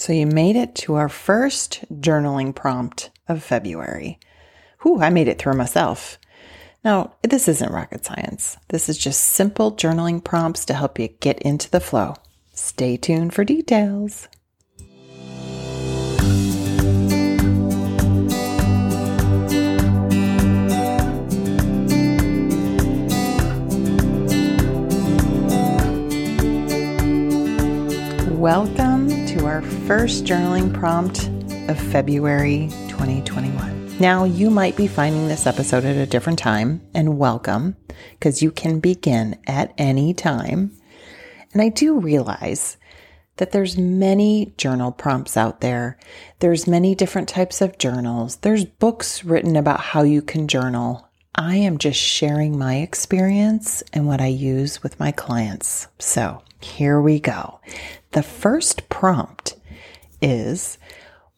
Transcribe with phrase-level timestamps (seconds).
[0.00, 4.18] So you made it to our first journaling prompt of February.
[4.80, 6.18] Whew, I made it through myself.
[6.82, 8.56] Now, this isn't rocket science.
[8.68, 12.14] This is just simple journaling prompts to help you get into the flow.
[12.54, 14.26] Stay tuned for details.
[29.90, 31.28] First journaling prompt
[31.68, 33.98] of February 2021.
[33.98, 37.74] Now, you might be finding this episode at a different time, and welcome,
[38.12, 40.70] because you can begin at any time.
[41.52, 42.76] And I do realize
[43.38, 45.98] that there's many journal prompts out there.
[46.38, 48.36] There's many different types of journals.
[48.36, 51.08] There's books written about how you can journal.
[51.34, 55.88] I am just sharing my experience and what I use with my clients.
[55.98, 57.58] So here we go.
[58.12, 59.56] The first prompt
[60.20, 60.78] is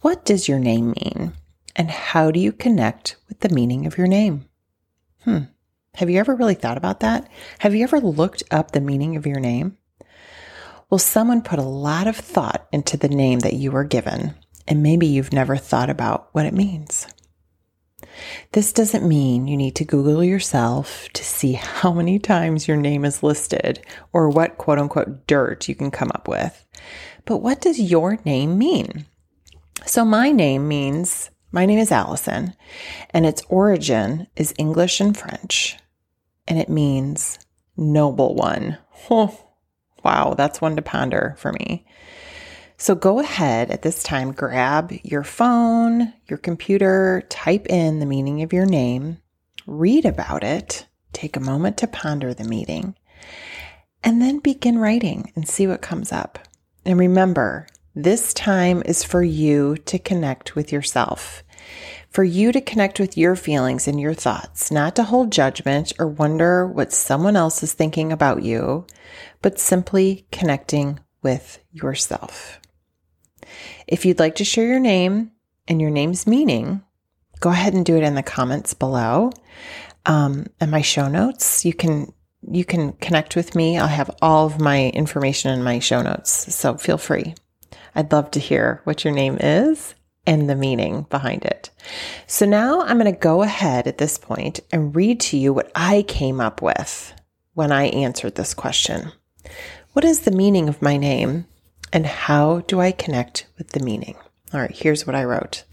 [0.00, 1.32] What does your name mean?
[1.76, 4.46] And how do you connect with the meaning of your name?
[5.24, 5.44] Hmm.
[5.94, 7.28] Have you ever really thought about that?
[7.60, 9.76] Have you ever looked up the meaning of your name?
[10.90, 14.34] Well, someone put a lot of thought into the name that you were given,
[14.66, 17.06] and maybe you've never thought about what it means.
[18.52, 23.04] This doesn't mean you need to Google yourself to see how many times your name
[23.04, 26.64] is listed or what quote unquote dirt you can come up with.
[27.28, 29.04] But what does your name mean?
[29.84, 32.54] So, my name means my name is Allison,
[33.10, 35.76] and its origin is English and French,
[36.46, 37.38] and it means
[37.76, 38.78] noble one.
[39.10, 39.38] Oh,
[40.02, 41.86] wow, that's one to ponder for me.
[42.78, 48.42] So go ahead at this time, grab your phone, your computer, type in the meaning
[48.42, 49.18] of your name,
[49.66, 52.96] read about it, take a moment to ponder the meaning,
[54.02, 56.47] and then begin writing and see what comes up.
[56.88, 61.42] And remember, this time is for you to connect with yourself,
[62.08, 66.08] for you to connect with your feelings and your thoughts, not to hold judgment or
[66.08, 68.86] wonder what someone else is thinking about you,
[69.42, 72.58] but simply connecting with yourself.
[73.86, 75.32] If you'd like to share your name
[75.68, 76.82] and your name's meaning,
[77.40, 79.30] go ahead and do it in the comments below.
[80.06, 82.14] Um, and my show notes, you can
[82.50, 83.78] you can connect with me.
[83.78, 87.34] I'll have all of my information in my show notes, so feel free.
[87.94, 89.94] I'd love to hear what your name is
[90.26, 91.70] and the meaning behind it.
[92.26, 95.72] So now I'm going to go ahead at this point and read to you what
[95.74, 97.14] I came up with
[97.54, 99.12] when I answered this question.
[99.94, 101.46] What is the meaning of my name
[101.94, 104.16] and how do I connect with the meaning?
[104.52, 105.64] All right, here's what I wrote.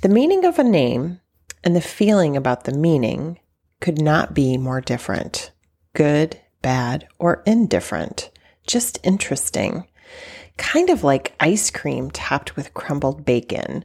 [0.00, 1.20] The meaning of a name
[1.62, 3.38] and the feeling about the meaning
[3.80, 5.51] could not be more different
[5.94, 8.30] good, bad, or indifferent,
[8.66, 9.86] just interesting.
[10.56, 13.84] Kind of like ice cream topped with crumbled bacon,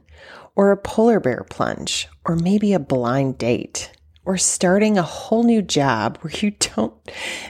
[0.54, 3.92] or a polar bear plunge, or maybe a blind date,
[4.24, 6.94] or starting a whole new job where you don't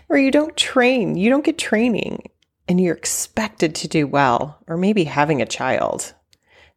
[0.06, 2.22] where you don't train, you don't get training
[2.68, 6.14] and you're expected to do well, or maybe having a child.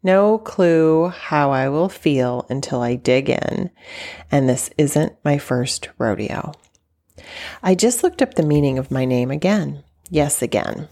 [0.01, 3.69] No clue how I will feel until I dig in,
[4.31, 6.53] and this isn't my first rodeo.
[7.63, 9.83] I just looked up the meaning of my name again.
[10.09, 10.89] Yes, again.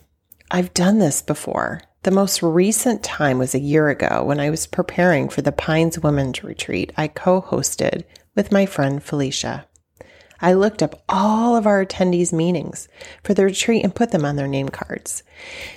[0.52, 1.82] I've done this before.
[2.04, 6.00] The most recent time was a year ago when I was preparing for the Pines
[6.00, 8.04] Women's Retreat I co hosted
[8.36, 9.68] with my friend Felicia.
[10.42, 12.88] I looked up all of our attendees' meanings
[13.24, 15.24] for the retreat and put them on their name cards.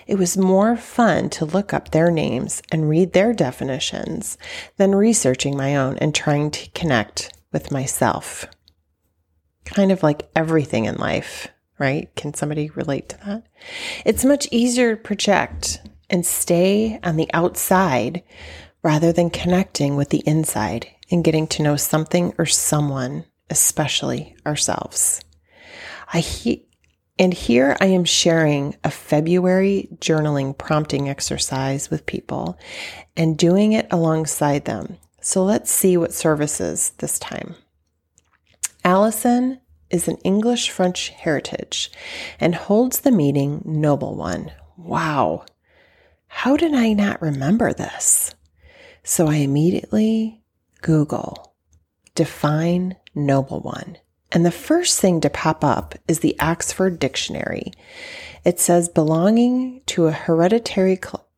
[0.07, 4.39] It was more fun to look up their names and read their definitions
[4.77, 8.47] than researching my own and trying to connect with myself.
[9.65, 12.15] Kind of like everything in life, right?
[12.17, 13.43] Can somebody relate to that?
[14.05, 15.81] It's much easier to project
[16.11, 18.23] and stay on the outside
[18.83, 25.21] rather than connecting with the inside and getting to know something or someone especially ourselves.
[26.13, 26.67] I he-
[27.19, 32.59] and here I am sharing a February journaling prompting exercise with people
[33.17, 34.97] and doing it alongside them.
[35.21, 37.55] So let's see what services this time.
[38.85, 41.91] Allison is an English French heritage
[42.41, 44.51] and holds the meaning noble one.
[44.77, 45.45] Wow.
[46.27, 48.35] How did I not remember this?
[49.05, 50.43] So I immediately
[50.81, 51.55] Google
[52.15, 53.99] define noble one.
[54.33, 57.73] And the first thing to pop up is the Oxford Dictionary.
[58.45, 61.29] It says belonging to a hereditary cl-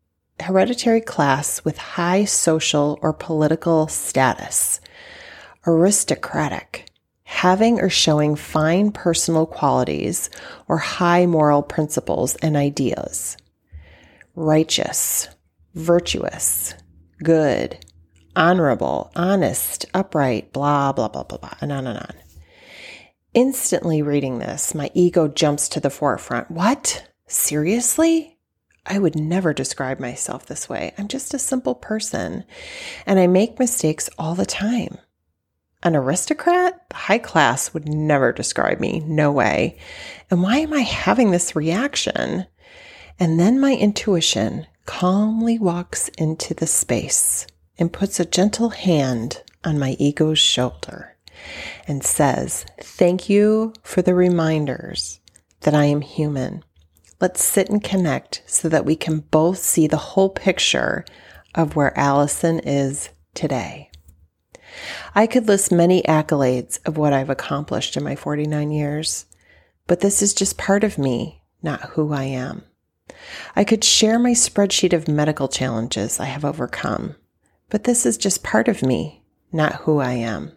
[0.41, 4.81] hereditary class with high social or political status.
[5.67, 6.91] Aristocratic,
[7.45, 10.31] having or showing fine personal qualities
[10.67, 13.37] or high moral principles and ideas.
[14.35, 15.29] Righteous,
[15.75, 16.73] virtuous,
[17.23, 17.85] good,
[18.35, 22.15] honorable, honest, upright, blah, blah, blah, blah, blah, and on and on.
[23.35, 26.51] Instantly reading this, my ego jumps to the forefront.
[26.51, 27.07] What?
[27.27, 28.39] Seriously?
[28.87, 30.95] I would never describe myself this way.
[30.97, 32.45] I'm just a simple person
[33.05, 34.97] and I make mistakes all the time.
[35.85, 39.01] An aristocrat, high class would never describe me.
[39.07, 39.79] No way.
[40.31, 42.47] And why am I having this reaction?
[43.21, 47.47] And then my intuition calmly walks into the space
[47.79, 51.17] and puts a gentle hand on my ego's shoulder
[51.87, 55.21] and says, Thank you for the reminders
[55.61, 56.65] that I am human.
[57.21, 61.05] Let's sit and connect so that we can both see the whole picture
[61.55, 63.91] of where Allison is today.
[65.15, 69.27] I could list many accolades of what I've accomplished in my 49 years,
[69.87, 72.63] but this is just part of me, not who I am.
[73.55, 77.17] I could share my spreadsheet of medical challenges I have overcome,
[77.71, 79.23] but this is just part of me,
[79.53, 80.53] not who I am.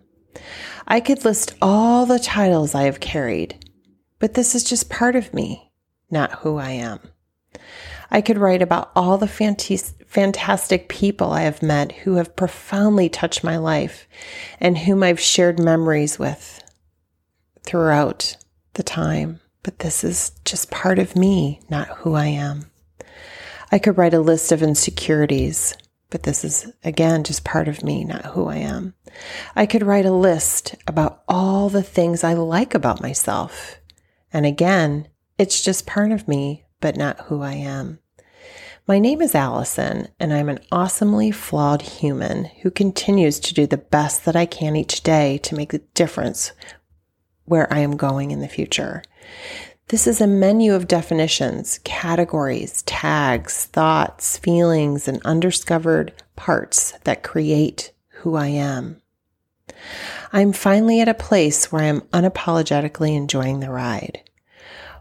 [0.87, 3.69] I could list all the titles I have carried,
[4.19, 5.71] but this is just part of me,
[6.09, 6.99] not who I am.
[8.09, 13.09] I could write about all the fantas- fantastic people I have met who have profoundly
[13.09, 14.07] touched my life
[14.59, 16.63] and whom I've shared memories with
[17.63, 18.37] throughout
[18.73, 19.41] the time.
[19.63, 22.71] But this is just part of me, not who I am.
[23.71, 25.75] I could write a list of insecurities,
[26.09, 28.93] but this is again just part of me, not who I am.
[29.55, 33.75] I could write a list about all the things I like about myself.
[34.31, 37.99] And again, it's just part of me, but not who I am.
[38.87, 43.77] My name is Allison, and I'm an awesomely flawed human who continues to do the
[43.77, 46.53] best that I can each day to make a difference
[47.43, 49.03] where I am going in the future.
[49.89, 57.91] This is a menu of definitions, categories, tags, thoughts, feelings, and undiscovered parts that create
[58.07, 59.01] who I am.
[60.33, 64.21] I'm finally at a place where I'm unapologetically enjoying the ride.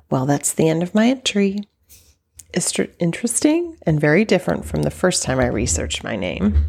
[0.09, 1.65] Well, that's the end of my entry.
[2.55, 6.65] It's interesting and very different from the first time I researched my name.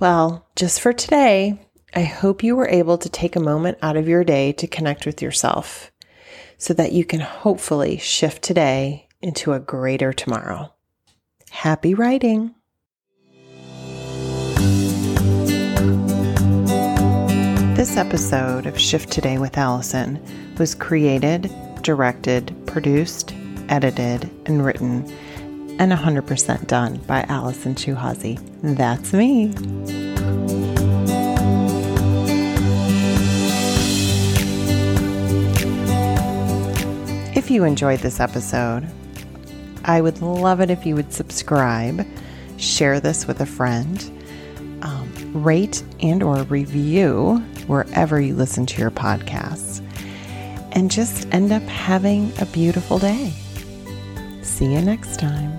[0.00, 1.60] Well, just for today,
[1.94, 5.04] I hope you were able to take a moment out of your day to connect
[5.06, 5.92] with yourself
[6.56, 10.72] so that you can hopefully shift today into a greater tomorrow.
[11.50, 12.54] Happy writing!
[17.76, 20.20] This episode of Shift Today with Allison
[20.58, 21.48] was created,
[21.82, 23.34] directed, produced,
[23.68, 25.04] edited, and written,
[25.78, 28.38] and 100% done by Allison Chuhazi.
[28.62, 29.54] That's me.
[37.36, 38.86] If you enjoyed this episode,
[39.84, 42.06] I would love it if you would subscribe,
[42.58, 43.98] share this with a friend,
[44.82, 49.80] um, rate and or review wherever you listen to your podcasts,
[50.78, 53.32] and just end up having a beautiful day.
[54.42, 55.57] See you next time.